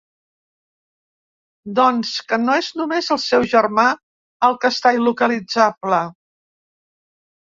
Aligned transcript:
Doncs 1.79 2.13
que 2.31 2.39
no 2.45 2.55
és 2.61 2.69
només 2.79 3.09
el 3.15 3.19
seu 3.23 3.45
germà, 3.51 3.85
el 4.47 4.57
que 4.65 4.71
està 4.75 4.95
il·localitzable. 5.01 6.01